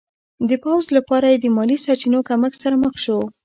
د 0.49 0.51
پوځ 0.63 0.85
لپاره 0.97 1.27
یې 1.31 1.37
د 1.41 1.45
مالي 1.55 1.77
سرچینو 1.85 2.19
کمښت 2.29 2.57
سره 2.63 2.75
مخ 2.83 2.93
شو. 3.03 3.19